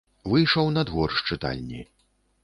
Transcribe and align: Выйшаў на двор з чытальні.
Выйшаў 0.31 0.69
на 0.77 0.81
двор 0.89 1.13
з 1.17 1.21
чытальні. 1.35 1.81